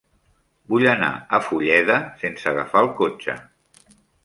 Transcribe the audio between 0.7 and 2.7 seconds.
Vull anar a Fulleda sense